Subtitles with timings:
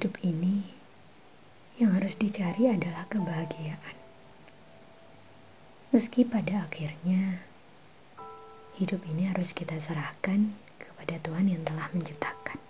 [0.00, 0.62] hidup ini,
[1.76, 3.98] yang harus dicari adalah kebahagiaan.
[5.90, 7.42] Meski pada akhirnya,
[8.78, 12.62] hidup ini harus kita serahkan kepada Tuhan yang telah menciptakan.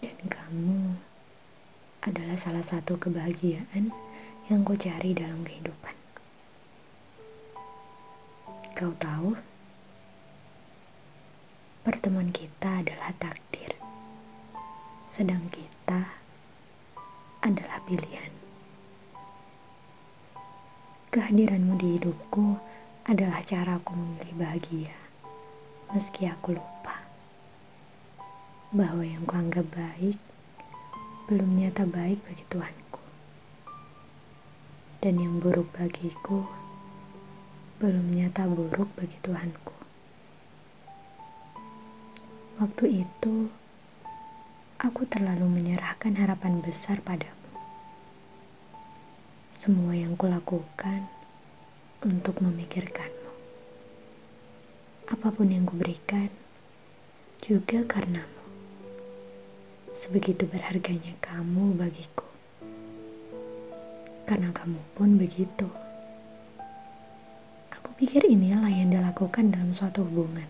[0.00, 1.02] Dan kamu
[2.06, 3.90] adalah salah satu kebahagiaan
[4.46, 5.98] yang kau cari dalam kehidupan.
[8.78, 9.34] Kau tahu,
[11.82, 13.43] pertemuan kita adalah takdir
[15.14, 16.10] sedang kita
[17.38, 18.34] adalah pilihan.
[21.14, 22.58] Kehadiranmu di hidupku
[23.06, 24.98] adalah cara aku memilih bahagia,
[25.94, 27.06] meski aku lupa
[28.74, 30.18] bahwa yang kuanggap baik
[31.30, 33.02] belum nyata baik bagi Tuhanku,
[34.98, 36.42] dan yang buruk bagiku
[37.78, 39.78] belum nyata buruk bagi Tuhanku.
[42.58, 43.62] Waktu itu,
[44.84, 47.48] aku terlalu menyerahkan harapan besar padamu.
[49.56, 51.08] Semua yang kulakukan
[52.04, 53.32] untuk memikirkanmu.
[55.08, 56.28] Apa pun yang kuberikan
[57.40, 58.44] juga karenamu.
[59.96, 62.28] Sebegitu berharganya kamu bagiku.
[64.28, 65.68] Karena kamu pun begitu.
[67.72, 70.48] Aku pikir inilah yang dilakukan dalam suatu hubungan.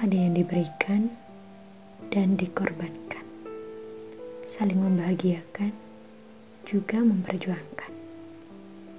[0.00, 1.12] Ada yang diberikan,
[2.10, 3.22] dan dikorbankan,
[4.42, 5.70] saling membahagiakan,
[6.66, 7.92] juga memperjuangkan.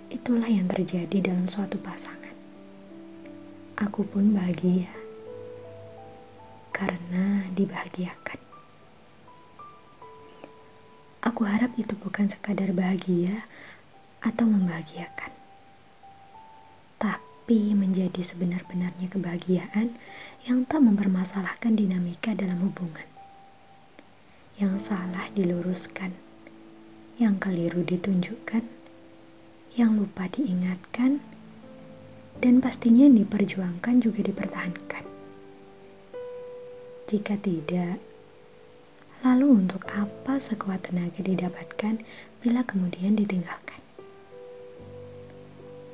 [0.08, 2.32] Itulah yang terjadi dalam suatu pasangan.
[3.84, 4.92] Aku pun bahagia
[6.72, 8.40] karena dibahagiakan.
[11.28, 13.44] Aku harap itu bukan sekadar bahagia
[14.24, 15.36] atau membahagiakan,
[17.42, 19.92] tapi menjadi sebenar-benarnya kebahagiaan
[20.46, 23.04] yang tak mempermasalahkan dinamika dalam hubungan.
[24.56, 26.14] Yang salah diluruskan,
[27.18, 28.62] yang keliru ditunjukkan,
[29.74, 31.20] yang lupa diingatkan,
[32.40, 35.04] dan pastinya yang diperjuangkan juga dipertahankan.
[37.10, 38.00] Jika tidak,
[39.28, 42.00] lalu untuk apa sekuat tenaga didapatkan
[42.40, 43.82] bila kemudian ditinggalkan?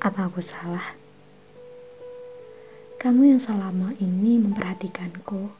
[0.06, 0.97] Apa aku salah?
[2.98, 5.54] Kamu yang selama ini memperhatikanku,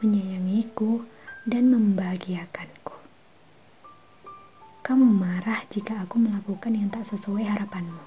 [0.00, 1.04] menyayangiku,
[1.44, 2.96] dan membahagiakanku.
[4.80, 8.00] Kamu marah jika aku melakukan yang tak sesuai harapanmu.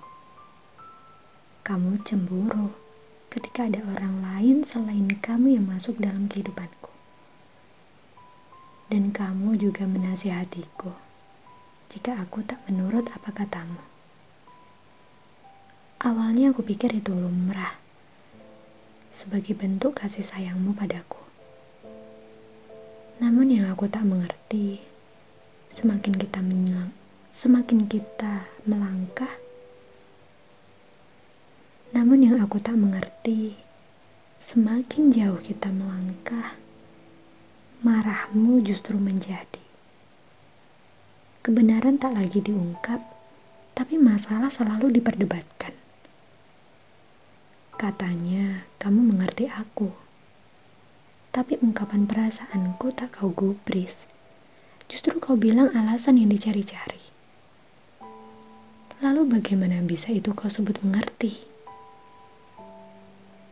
[1.62, 2.74] Kamu cemburu
[3.30, 6.90] ketika ada orang lain selain kamu yang masuk dalam kehidupanku.
[8.90, 10.90] Dan kamu juga menasihatiku
[11.94, 13.78] jika aku tak menurut apa katamu.
[16.02, 17.85] Awalnya aku pikir itu lumrah
[19.16, 21.24] sebagai bentuk kasih sayangmu padaku.
[23.24, 24.84] Namun yang aku tak mengerti,
[25.72, 26.92] semakin kita menyelang,
[27.32, 29.32] semakin kita melangkah.
[31.96, 33.56] Namun yang aku tak mengerti,
[34.44, 36.60] semakin jauh kita melangkah,
[37.88, 39.64] marahmu justru menjadi.
[41.40, 43.00] Kebenaran tak lagi diungkap,
[43.72, 45.85] tapi masalah selalu diperdebatkan.
[47.86, 49.94] Katanya, kamu mengerti aku.
[51.30, 54.10] Tapi ungkapan perasaanku tak kau gubris.
[54.90, 56.98] Justru kau bilang alasan yang dicari-cari.
[59.06, 61.46] Lalu bagaimana bisa itu kau sebut mengerti?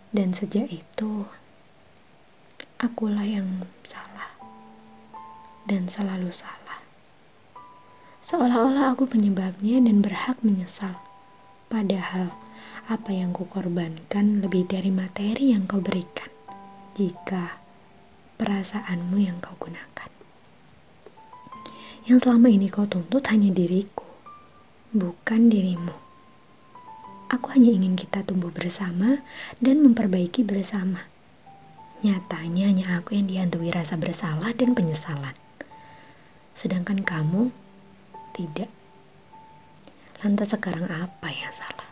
[0.10, 1.30] Dan sejak itu,
[2.82, 4.34] akulah yang salah.
[5.70, 6.82] Dan selalu salah.
[8.26, 10.98] Seolah-olah aku penyebabnya dan berhak menyesal.
[11.70, 12.34] Padahal,
[12.84, 16.28] apa yang kukorbankan lebih dari materi yang kau berikan
[17.00, 17.56] jika
[18.36, 20.10] perasaanmu yang kau gunakan.
[22.04, 24.04] Yang selama ini kau tuntut hanya diriku,
[24.92, 25.96] bukan dirimu.
[27.32, 29.24] Aku hanya ingin kita tumbuh bersama
[29.64, 31.08] dan memperbaiki bersama.
[32.04, 35.34] Nyatanya hanya aku yang dihantui rasa bersalah dan penyesalan.
[36.52, 37.56] Sedangkan kamu
[38.36, 38.68] tidak.
[40.20, 41.83] Lantas sekarang apa yang salah?